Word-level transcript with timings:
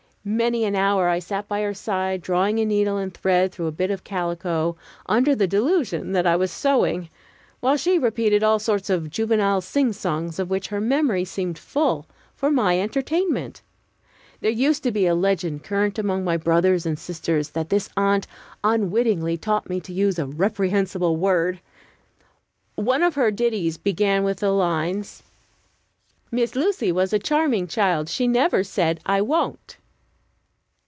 Many 0.23 0.65
an 0.65 0.75
hour 0.75 1.09
I 1.09 1.17
sat 1.17 1.47
by 1.47 1.63
her 1.63 1.73
side 1.73 2.21
drawing 2.21 2.59
a 2.59 2.65
needle 2.65 2.95
and 2.97 3.11
thread 3.11 3.51
through 3.51 3.65
a 3.65 3.71
bit 3.71 3.89
of 3.89 4.03
calico, 4.03 4.75
under 5.07 5.33
the 5.33 5.47
delusion 5.47 6.11
that 6.11 6.27
I 6.27 6.35
was 6.35 6.51
sewing, 6.51 7.09
while 7.59 7.75
she 7.75 7.97
repeated 7.97 8.43
all 8.43 8.59
sorts 8.59 8.91
of 8.91 9.09
juvenile 9.09 9.61
singsongs 9.61 10.37
of 10.37 10.47
which 10.51 10.67
her 10.67 10.79
memory 10.79 11.25
seemed 11.25 11.57
full, 11.57 12.05
for 12.35 12.51
my 12.51 12.79
entertainment. 12.79 13.63
There 14.41 14.51
used 14.51 14.83
to 14.83 14.91
be 14.91 15.07
a 15.07 15.15
legend 15.15 15.63
current 15.63 15.97
among 15.97 16.23
my 16.23 16.37
brothers 16.37 16.85
and 16.85 16.99
sisters 16.99 17.49
that 17.53 17.69
this 17.69 17.89
aunt 17.97 18.27
unwittingly 18.63 19.37
taught 19.37 19.71
me 19.71 19.79
to 19.79 19.91
use 19.91 20.19
a 20.19 20.27
reprehensible 20.27 21.15
word. 21.17 21.59
One 22.75 23.01
of 23.01 23.15
her 23.15 23.31
ditties 23.31 23.79
began 23.79 24.23
with 24.23 24.37
the 24.41 24.51
lines: 24.51 25.23
"Miss 26.29 26.55
Lucy 26.55 26.91
was 26.91 27.11
a 27.11 27.17
charming 27.17 27.65
child; 27.65 28.07
She 28.07 28.27
never 28.27 28.63
said, 28.63 28.99
'I 29.07 29.21
won't.'" 29.21 29.77